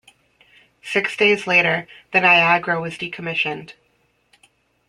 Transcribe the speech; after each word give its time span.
Six 0.81 1.15
days 1.15 1.45
later, 1.45 1.87
the 2.11 2.21
"Niagara" 2.21 2.81
was 2.81 2.97
decommissioned. 2.97 3.73